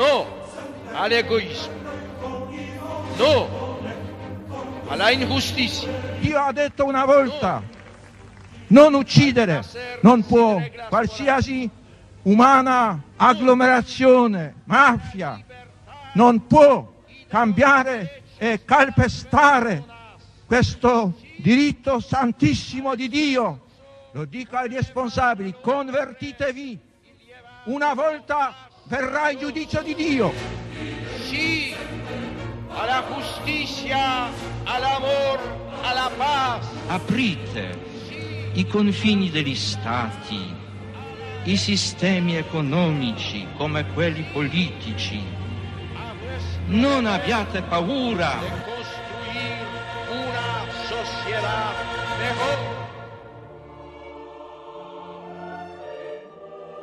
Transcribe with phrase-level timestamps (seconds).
[0.00, 0.26] No
[0.94, 2.48] all'egoismo.
[3.18, 3.78] No
[4.88, 5.90] alla ingiustizia.
[6.20, 7.62] Dio ha detto una volta,
[8.68, 9.62] non uccidere,
[10.00, 11.68] non può qualsiasi
[12.22, 15.38] umana agglomerazione, mafia,
[16.14, 16.92] non può
[17.28, 19.84] cambiare e calpestare
[20.46, 23.66] questo diritto santissimo di Dio.
[24.12, 26.88] Lo dico ai responsabili, convertitevi.
[27.64, 30.32] Una volta verrà il giudizio di Dio.
[31.28, 31.74] Sì
[32.72, 34.30] alla giustizia,
[34.64, 35.42] all'amore,
[35.82, 36.68] alla pace.
[36.86, 37.78] Aprite
[38.52, 40.54] i confini degli stati,
[41.44, 45.22] i sistemi economici come quelli politici.
[46.66, 48.38] Non abbiate paura.
[48.64, 49.66] Costruire
[50.10, 51.72] una società
[52.18, 52.79] mejor.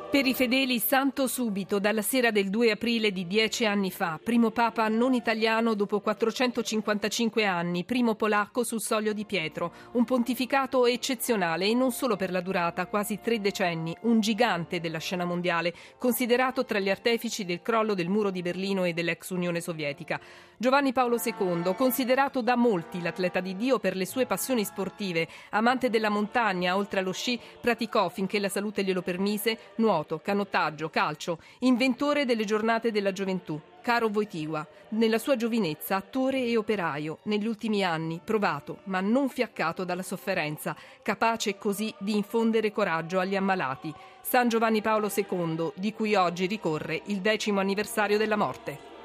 [0.10, 4.52] Per i fedeli santo subito dalla sera del 2 aprile di dieci anni fa, primo
[4.52, 11.66] papa non italiano dopo 455 anni, primo polacco sul soglio di Pietro, un pontificato eccezionale
[11.66, 16.64] e non solo per la durata, quasi tre decenni, un gigante della scena mondiale, considerato
[16.64, 20.22] tra gli artefici del crollo del muro di Berlino e dell'ex Unione Sovietica.
[20.56, 25.90] Giovanni Paolo II, considerato da molti l'atleta di Dio per le sue passioni sportive, amante
[25.90, 29.60] della montagna, oltre allo sci, praticò finché la salute glielo permise,
[29.98, 33.60] nuoto, canottaggio, calcio, inventore delle giornate della gioventù.
[33.82, 39.84] Caro Voitigua, nella sua giovinezza attore e operaio, negli ultimi anni provato ma non fiaccato
[39.86, 43.94] dalla sofferenza, capace così di infondere coraggio agli ammalati.
[44.22, 48.97] San Giovanni Paolo II, di cui oggi ricorre il decimo anniversario della morte.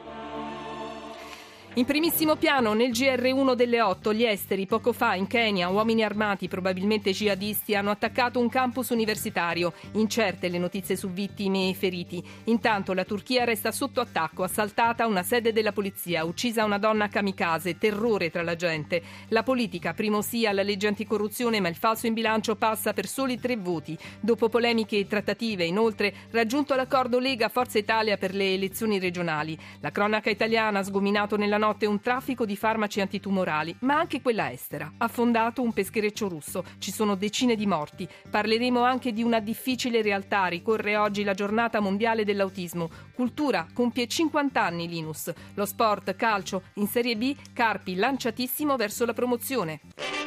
[1.77, 6.47] In primissimo piano, nel GR1 delle 8, gli esteri, poco fa in Kenya, uomini armati,
[6.47, 9.73] probabilmente jihadisti, hanno attaccato un campus universitario.
[9.93, 12.23] Incerte le notizie su vittime e feriti.
[12.45, 17.79] Intanto la Turchia resta sotto attacco, assaltata una sede della polizia, uccisa una donna kamikaze,
[17.79, 19.03] terrore tra la gente.
[19.29, 23.41] La politica, primo sì alla legge anticorruzione, ma il falso in bilancio passa per soli
[23.41, 23.97] tre voti.
[24.21, 29.59] Dopo polemiche e trattative, inoltre, raggiunto l'accordo Lega Forza Italia per le elezioni regionali.
[29.81, 34.51] La cronaca italiana ha sgominato nella notte un traffico di farmaci antitumorali, ma anche quella
[34.51, 34.95] estera.
[34.99, 36.65] Affondato un peschereccio russo.
[36.79, 38.09] Ci sono decine di morti.
[38.29, 40.47] Parleremo anche di una difficile realtà.
[40.47, 42.91] Ricorre oggi la giornata mondiale dell'autismo.
[43.15, 45.33] Cultura compie 50 anni Linus.
[45.55, 50.22] Lo sport, calcio, in Serie B, Carpi lanciatissimo verso la promozione.